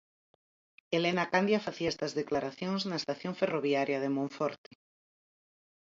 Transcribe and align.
Elena 0.97 1.25
Candia 1.33 1.63
facía 1.67 1.91
estas 1.93 2.11
declaracións 2.21 2.81
na 2.89 2.99
estación 3.01 3.33
ferroviaria 3.41 4.01
de 4.03 4.13
Monforte. 4.17 4.71